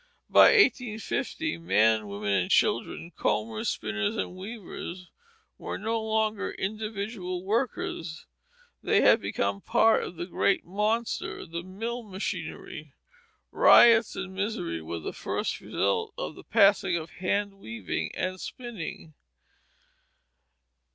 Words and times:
By 0.31 0.45
1850 0.53 1.59
men, 1.59 2.07
women, 2.07 2.33
and 2.33 2.49
children 2.49 3.11
combers, 3.15 3.69
spinners, 3.69 4.15
and 4.17 4.35
weavers 4.35 5.11
were 5.59 5.77
no 5.77 6.01
longer 6.01 6.53
individual 6.53 7.43
workers; 7.45 8.25
they 8.81 9.01
had 9.01 9.21
become 9.21 9.61
part 9.61 10.03
of 10.03 10.15
that 10.15 10.31
great 10.31 10.65
monster, 10.65 11.45
the 11.45 11.61
mill 11.61 12.01
machinery. 12.01 12.95
Riots 13.51 14.15
and 14.15 14.33
misery 14.33 14.81
were 14.81 14.97
the 14.97 15.13
first 15.13 15.59
result 15.61 16.15
of 16.17 16.33
the 16.33 16.43
passing 16.45 16.97
of 16.97 17.11
hand 17.11 17.59
weaving 17.59 18.09
and 18.15 18.41
spinning. 18.41 19.13